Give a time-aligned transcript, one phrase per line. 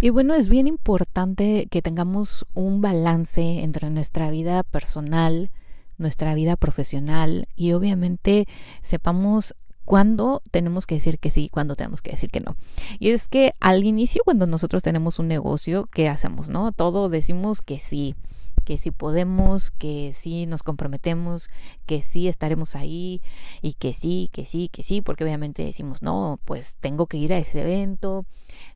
[0.00, 5.50] Y bueno, es bien importante que tengamos un balance entre nuestra vida personal,
[5.98, 8.48] nuestra vida profesional y obviamente
[8.80, 12.56] sepamos cuándo tenemos que decir que sí, cuándo tenemos que decir que no.
[12.98, 16.48] Y es que al inicio, cuando nosotros tenemos un negocio, ¿qué hacemos?
[16.48, 16.72] ¿No?
[16.72, 18.14] Todo decimos que sí
[18.60, 21.48] que sí podemos, que sí nos comprometemos,
[21.86, 23.20] que sí estaremos ahí
[23.62, 27.32] y que sí, que sí, que sí, porque obviamente decimos, no, pues tengo que ir
[27.32, 28.26] a ese evento,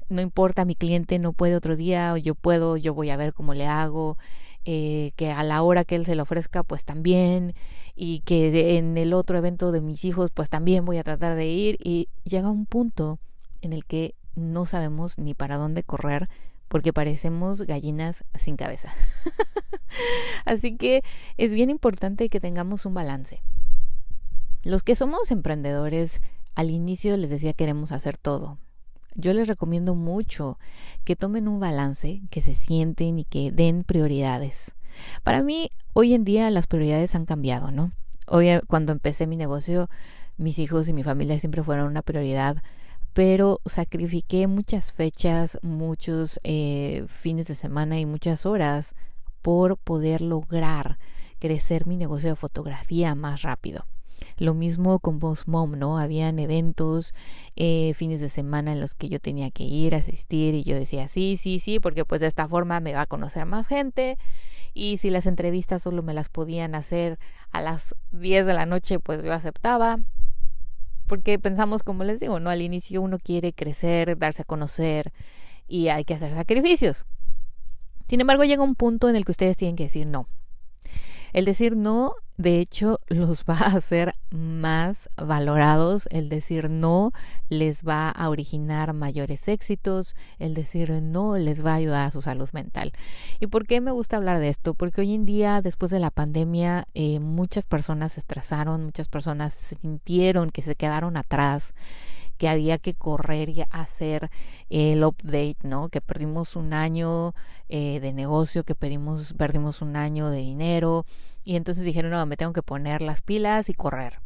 [0.08, 3.32] no importa, mi cliente no puede otro día, o yo puedo, yo voy a ver
[3.32, 4.18] cómo le hago,
[4.64, 7.54] eh, que a la hora que él se le ofrezca, pues también,
[7.94, 11.46] y que en el otro evento de mis hijos, pues también voy a tratar de
[11.46, 13.18] ir, y llega un punto
[13.60, 16.28] en el que no sabemos ni para dónde correr,
[16.68, 18.94] porque parecemos gallinas sin cabeza.
[20.44, 21.02] Así que
[21.36, 23.42] es bien importante que tengamos un balance.
[24.62, 26.20] Los que somos emprendedores,
[26.54, 28.58] al inicio les decía queremos hacer todo,
[29.14, 30.58] yo les recomiendo mucho
[31.04, 34.74] que tomen un balance, que se sienten y que den prioridades.
[35.22, 37.92] Para mí, hoy en día las prioridades han cambiado, ¿no?
[38.26, 39.88] Hoy, cuando empecé mi negocio,
[40.36, 42.62] mis hijos y mi familia siempre fueron una prioridad,
[43.14, 48.94] pero sacrifiqué muchas fechas, muchos eh, fines de semana y muchas horas
[49.40, 50.98] por poder lograr
[51.38, 53.86] crecer mi negocio de fotografía más rápido.
[54.38, 55.98] Lo mismo con Boss Mom, ¿no?
[55.98, 57.14] Habían eventos,
[57.56, 61.06] eh, fines de semana en los que yo tenía que ir, asistir y yo decía,
[61.06, 64.18] sí, sí, sí, porque pues de esta forma me va a conocer más gente
[64.72, 67.18] y si las entrevistas solo me las podían hacer
[67.52, 70.00] a las 10 de la noche, pues yo aceptaba.
[71.06, 72.50] Porque pensamos, como les digo, ¿no?
[72.50, 75.12] Al inicio uno quiere crecer, darse a conocer
[75.68, 77.04] y hay que hacer sacrificios.
[78.08, 80.28] Sin embargo, llega un punto en el que ustedes tienen que decir no.
[81.34, 86.08] El decir no, de hecho, los va a hacer más valorados.
[86.10, 87.10] El decir no
[87.48, 90.14] les va a originar mayores éxitos.
[90.38, 92.92] El decir no les va a ayudar a su salud mental.
[93.40, 94.74] ¿Y por qué me gusta hablar de esto?
[94.74, 99.54] Porque hoy en día, después de la pandemia, eh, muchas personas se estresaron, muchas personas
[99.54, 101.74] sintieron que se quedaron atrás
[102.36, 104.30] que había que correr y hacer
[104.70, 105.88] el update, ¿no?
[105.88, 107.34] Que perdimos un año
[107.68, 111.04] eh, de negocio, que perdimos, perdimos un año de dinero
[111.44, 114.20] y entonces dijeron, no, me tengo que poner las pilas y correr.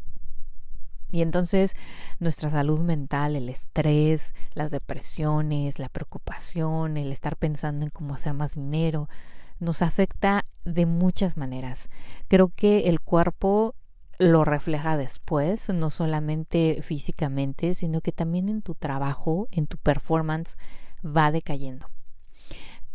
[1.10, 1.74] Y entonces
[2.18, 8.34] nuestra salud mental, el estrés, las depresiones, la preocupación, el estar pensando en cómo hacer
[8.34, 9.08] más dinero,
[9.58, 11.88] nos afecta de muchas maneras.
[12.28, 13.74] Creo que el cuerpo
[14.18, 20.56] lo refleja después, no solamente físicamente, sino que también en tu trabajo, en tu performance,
[21.04, 21.86] va decayendo.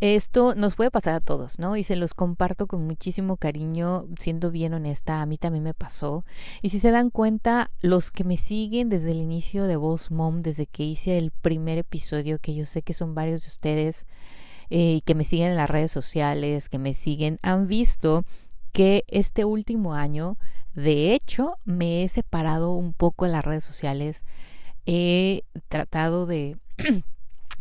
[0.00, 1.76] Esto nos puede pasar a todos, ¿no?
[1.76, 6.24] Y se los comparto con muchísimo cariño, siendo bien honesta, a mí también me pasó.
[6.60, 10.42] Y si se dan cuenta, los que me siguen desde el inicio de Voz Mom,
[10.42, 14.04] desde que hice el primer episodio, que yo sé que son varios de ustedes,
[14.68, 18.24] eh, que me siguen en las redes sociales, que me siguen, han visto
[18.72, 20.36] que este último año
[20.74, 24.24] de hecho, me he separado un poco de las redes sociales.
[24.86, 26.58] He tratado de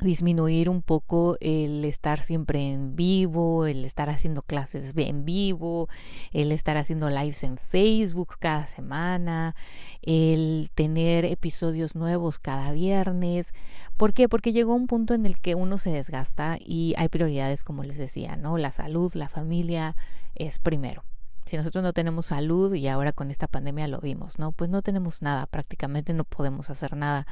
[0.01, 5.89] disminuir un poco el estar siempre en vivo, el estar haciendo clases en vivo,
[6.31, 9.55] el estar haciendo lives en Facebook cada semana,
[10.01, 13.53] el tener episodios nuevos cada viernes.
[13.95, 14.27] ¿Por qué?
[14.27, 17.97] Porque llegó un punto en el que uno se desgasta y hay prioridades, como les
[17.97, 18.57] decía, ¿no?
[18.57, 19.95] La salud, la familia
[20.33, 21.03] es primero.
[21.45, 24.51] Si nosotros no tenemos salud y ahora con esta pandemia lo vimos, ¿no?
[24.51, 27.27] Pues no tenemos nada, prácticamente no podemos hacer nada.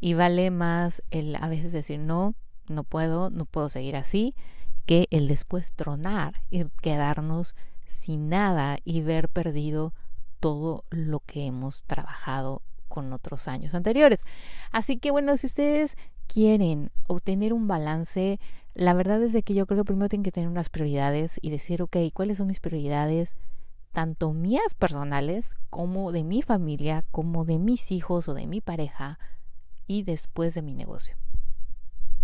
[0.00, 2.34] Y vale más el a veces decir no,
[2.68, 4.34] no puedo, no puedo seguir así,
[4.86, 7.54] que el después tronar y quedarnos
[7.86, 9.92] sin nada y ver perdido
[10.40, 14.22] todo lo que hemos trabajado con otros años anteriores.
[14.72, 15.96] Así que bueno, si ustedes
[16.32, 18.38] quieren obtener un balance,
[18.74, 21.50] la verdad es de que yo creo que primero tienen que tener unas prioridades y
[21.50, 23.34] decir, ok, ¿cuáles son mis prioridades?
[23.92, 29.18] tanto mías personales como de mi familia, como de mis hijos o de mi pareja
[29.86, 31.16] y después de mi negocio.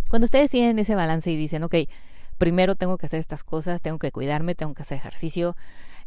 [0.08, 1.74] Cuando ustedes tienen ese balance y dicen, ok,
[2.38, 5.56] primero tengo que hacer estas cosas, tengo que cuidarme, tengo que hacer ejercicio,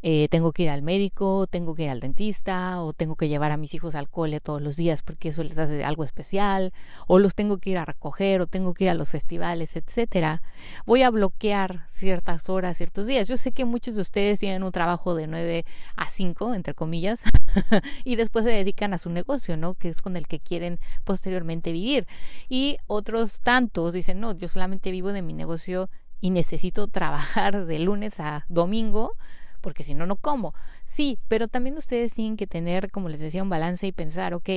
[0.01, 3.51] eh, tengo que ir al médico, tengo que ir al dentista o tengo que llevar
[3.51, 6.71] a mis hijos al cole todos los días porque eso les hace algo especial
[7.05, 10.41] o los tengo que ir a recoger o tengo que ir a los festivales, etcétera.
[10.85, 13.27] Voy a bloquear ciertas horas, ciertos días.
[13.27, 15.65] Yo sé que muchos de ustedes tienen un trabajo de 9
[15.97, 17.23] a 5, entre comillas,
[18.05, 19.73] y después se dedican a su negocio, ¿no?
[19.73, 22.07] Que es con el que quieren posteriormente vivir.
[22.47, 25.89] Y otros tantos dicen, no, yo solamente vivo de mi negocio
[26.21, 29.13] y necesito trabajar de lunes a domingo
[29.61, 30.53] porque si no, no como.
[30.85, 34.49] Sí, pero también ustedes tienen que tener, como les decía, un balance y pensar, ok,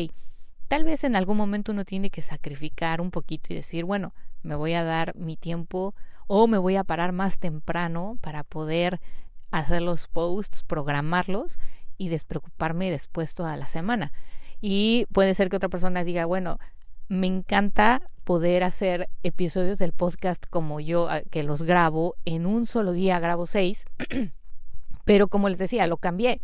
[0.69, 4.55] tal vez en algún momento uno tiene que sacrificar un poquito y decir, bueno, me
[4.55, 5.94] voy a dar mi tiempo
[6.26, 9.00] o me voy a parar más temprano para poder
[9.50, 11.59] hacer los posts, programarlos
[11.99, 14.12] y despreocuparme después toda la semana.
[14.61, 16.59] Y puede ser que otra persona diga, bueno,
[17.09, 22.67] me encanta poder hacer episodios del podcast como yo, ah, que los grabo en un
[22.67, 23.85] solo día, grabo seis.
[25.05, 26.41] Pero como les decía, lo cambié.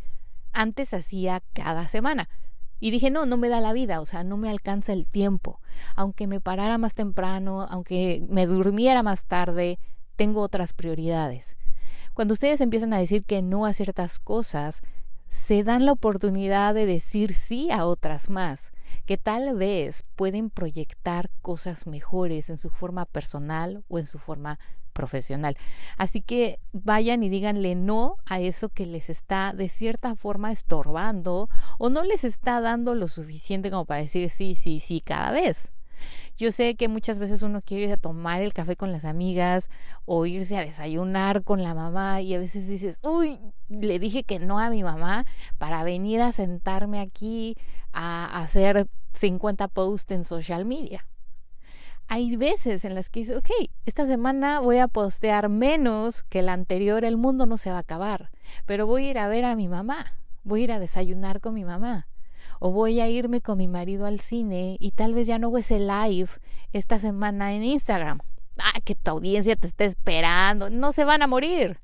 [0.52, 2.28] Antes hacía cada semana.
[2.80, 5.60] Y dije, no, no me da la vida, o sea, no me alcanza el tiempo.
[5.96, 9.78] Aunque me parara más temprano, aunque me durmiera más tarde,
[10.16, 11.56] tengo otras prioridades.
[12.14, 14.82] Cuando ustedes empiezan a decir que no a ciertas cosas,
[15.28, 18.72] se dan la oportunidad de decir sí a otras más,
[19.06, 24.58] que tal vez pueden proyectar cosas mejores en su forma personal o en su forma
[24.92, 25.56] profesional.
[25.96, 31.48] Así que vayan y díganle no a eso que les está de cierta forma estorbando
[31.78, 35.70] o no les está dando lo suficiente como para decir sí, sí, sí cada vez.
[36.36, 39.70] Yo sé que muchas veces uno quiere ir a tomar el café con las amigas
[40.04, 44.38] o irse a desayunar con la mamá y a veces dices, uy, le dije que
[44.38, 45.24] no a mi mamá
[45.58, 47.56] para venir a sentarme aquí
[47.92, 51.04] a hacer 50 posts en social media
[52.08, 53.50] hay veces en las que dices, ok,
[53.84, 57.80] esta semana voy a postear menos que la anterior, el mundo no se va a
[57.80, 58.30] acabar,
[58.64, 61.52] pero voy a ir a ver a mi mamá, voy a ir a desayunar con
[61.52, 62.07] mi mamá,
[62.60, 65.58] o voy a irme con mi marido al cine y tal vez ya no hago
[65.58, 66.30] ese live
[66.72, 68.20] esta semana en Instagram.
[68.58, 71.80] Ah, que tu audiencia te está esperando, no se van a morir.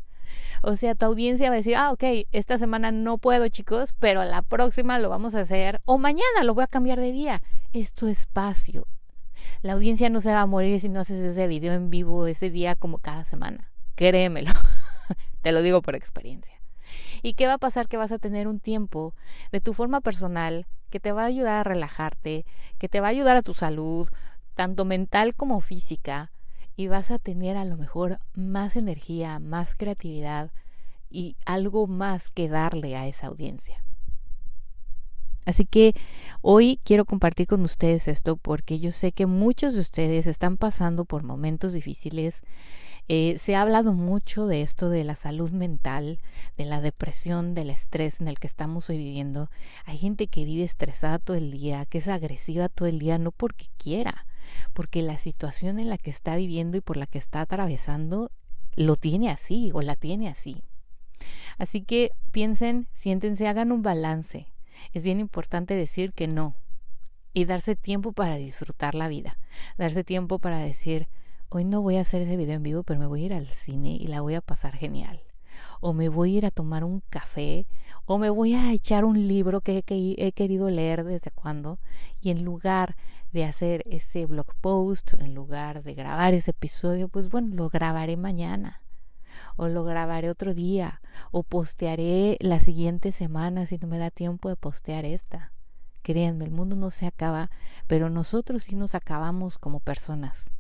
[0.63, 2.03] O sea, tu audiencia va a decir, ah, ok,
[2.33, 6.55] esta semana no puedo, chicos, pero la próxima lo vamos a hacer, o mañana lo
[6.55, 7.43] voy a cambiar de día.
[7.73, 8.87] Es tu espacio,
[9.63, 12.51] la audiencia no se va a morir si no haces ese video en vivo ese
[12.51, 13.71] día como cada semana.
[13.95, 14.51] Créemelo.
[15.43, 16.55] Te lo digo por experiencia.
[17.23, 17.89] ¿Y qué va a pasar?
[17.89, 19.15] Que vas a tener un tiempo
[19.53, 22.47] de tu forma personal que te va a ayudar a relajarte,
[22.79, 24.09] que te va a ayudar a tu salud,
[24.55, 26.31] tanto mental como física,
[26.77, 30.51] y vas a tener a lo mejor más energía, más creatividad
[31.11, 33.84] y algo más que darle a esa audiencia.
[35.45, 35.95] Así que
[36.41, 41.05] hoy quiero compartir con ustedes esto porque yo sé que muchos de ustedes están pasando
[41.05, 42.43] por momentos difíciles.
[43.07, 46.21] Eh, se ha hablado mucho de esto de la salud mental,
[46.57, 49.51] de la depresión, del estrés en el que estamos hoy viviendo.
[49.85, 53.31] Hay gente que vive estresada todo el día, que es agresiva todo el día, no
[53.31, 54.27] porque quiera,
[54.73, 58.31] porque la situación en la que está viviendo y por la que está atravesando
[58.75, 60.63] lo tiene así o la tiene así.
[61.59, 64.54] Así que piensen, siéntense, hagan un balance
[64.93, 66.57] es bien importante decir que no
[67.33, 69.39] y darse tiempo para disfrutar la vida,
[69.77, 71.09] darse tiempo para decir,
[71.49, 73.51] hoy no voy a hacer ese video en vivo, pero me voy a ir al
[73.51, 75.23] cine y la voy a pasar genial.
[75.81, 77.67] O me voy a ir a tomar un café,
[78.07, 81.79] o me voy a echar un libro que, he querido leer desde cuando,
[82.21, 82.97] y en lugar
[83.33, 88.17] de hacer ese blog post, en lugar de grabar ese episodio, pues bueno, lo grabaré
[88.17, 88.84] mañana
[89.57, 91.01] o lo grabaré otro día
[91.31, 95.53] o postearé la siguiente semana si no me da tiempo de postear esta.
[96.03, 97.51] Créanme, el mundo no se acaba,
[97.87, 100.51] pero nosotros sí nos acabamos como personas.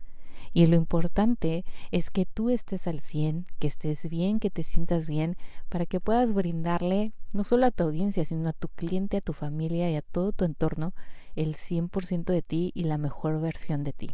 [0.54, 5.08] Y lo importante es que tú estés al 100, que estés bien, que te sientas
[5.08, 5.36] bien,
[5.68, 9.32] para que puedas brindarle no solo a tu audiencia, sino a tu cliente, a tu
[9.32, 10.94] familia y a todo tu entorno
[11.34, 14.10] el 100% de ti y la mejor versión de ti.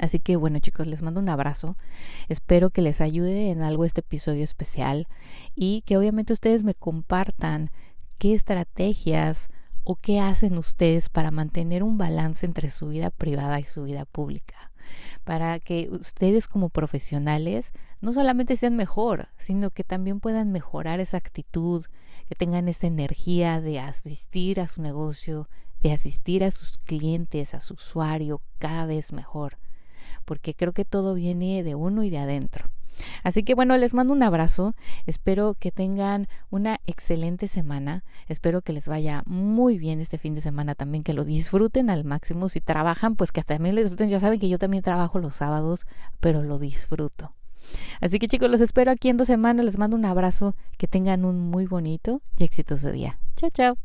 [0.00, 1.76] Así que bueno chicos, les mando un abrazo.
[2.28, 5.08] Espero que les ayude en algo este episodio especial
[5.54, 7.70] y que obviamente ustedes me compartan
[8.18, 9.50] qué estrategias
[9.84, 14.06] o qué hacen ustedes para mantener un balance entre su vida privada y su vida
[14.06, 14.72] pública.
[15.24, 21.18] Para que ustedes como profesionales no solamente sean mejor, sino que también puedan mejorar esa
[21.18, 21.84] actitud,
[22.26, 25.50] que tengan esa energía de asistir a su negocio,
[25.82, 29.58] de asistir a sus clientes, a su usuario cada vez mejor
[30.24, 32.70] porque creo que todo viene de uno y de adentro.
[33.22, 34.74] Así que bueno, les mando un abrazo,
[35.06, 40.40] espero que tengan una excelente semana, espero que les vaya muy bien este fin de
[40.40, 44.20] semana también, que lo disfruten al máximo, si trabajan, pues que también lo disfruten, ya
[44.20, 45.86] saben que yo también trabajo los sábados,
[46.20, 47.32] pero lo disfruto.
[48.00, 51.24] Así que chicos, los espero aquí en dos semanas, les mando un abrazo, que tengan
[51.24, 53.18] un muy bonito y exitoso día.
[53.36, 53.78] Chao, chao.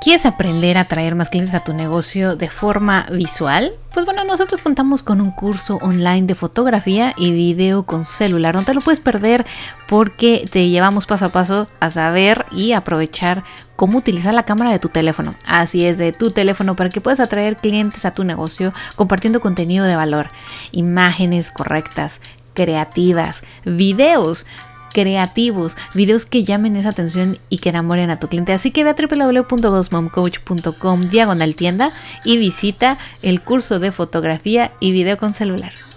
[0.00, 3.72] ¿Quieres aprender a traer más clientes a tu negocio de forma visual?
[3.92, 8.54] Pues bueno, nosotros contamos con un curso online de fotografía y video con celular.
[8.54, 9.44] No te lo puedes perder
[9.88, 13.42] porque te llevamos paso a paso a saber y aprovechar
[13.74, 15.34] cómo utilizar la cámara de tu teléfono.
[15.46, 19.84] Así es, de tu teléfono para que puedas atraer clientes a tu negocio compartiendo contenido
[19.84, 20.28] de valor,
[20.70, 22.20] imágenes correctas,
[22.54, 24.46] creativas, videos
[24.92, 28.52] creativos, videos que llamen esa atención y que enamoren a tu cliente.
[28.52, 31.92] Así que ve a www.bossmomcoach.com diagonal tienda
[32.24, 35.87] y visita el curso de fotografía y video con celular.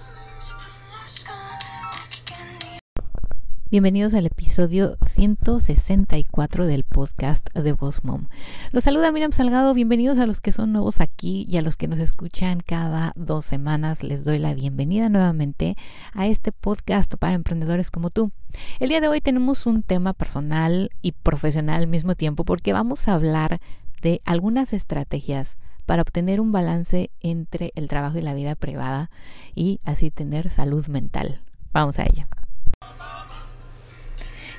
[3.72, 8.28] Bienvenidos al episodio 164 del podcast de Boss Mom.
[8.74, 9.74] Los saluda Miriam Salgado.
[9.74, 13.46] Bienvenidos a los que son nuevos aquí y a los que nos escuchan cada dos
[13.46, 14.04] semanas.
[14.04, 15.78] Les doy la bienvenida nuevamente
[16.12, 18.34] a este podcast para emprendedores como tú.
[18.82, 23.08] El día de hoy tenemos un tema personal y profesional al mismo tiempo porque vamos
[23.08, 23.62] a hablar
[24.02, 29.10] de algunas estrategias para obtener un balance entre el trabajo y la vida privada
[29.56, 31.40] y así tener salud mental.
[31.72, 32.28] Vamos a ello.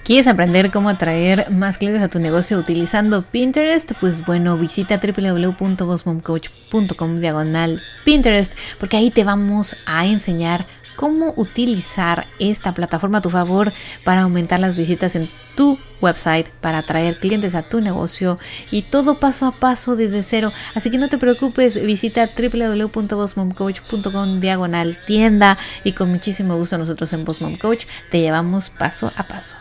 [0.05, 3.93] ¿Quieres aprender cómo atraer más clientes a tu negocio utilizando Pinterest?
[4.01, 10.67] Pues bueno, visita www.bossmomcoach.com diagonal Pinterest porque ahí te vamos a enseñar
[10.97, 16.79] cómo utilizar esta plataforma a tu favor para aumentar las visitas en tu website, para
[16.79, 18.41] atraer clientes a tu negocio
[18.73, 20.53] y todo paso a paso desde cero.
[20.75, 27.25] Así que no te preocupes, visita www.bossmomcoach.com diagonal tienda y con muchísimo gusto nosotros en
[27.25, 29.55] Boss Coach te llevamos paso a paso.